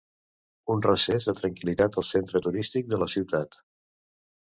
Un 0.75 0.79
recés 0.85 1.27
de 1.29 1.35
tranquil·litat 1.39 1.99
al 2.03 2.05
centre 2.13 2.41
turístic 2.47 2.89
de 2.95 2.99
la 3.03 3.09
ciutat. 3.17 3.59